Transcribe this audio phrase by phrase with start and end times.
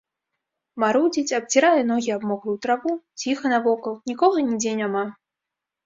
[0.83, 5.09] Марудзіць, абцірае ногі аб мокрую траву, ціха навокал, нікога нідзе няма.